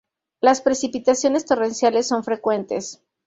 [0.39, 3.03] Las precipitaciones torrenciales son frecuentes.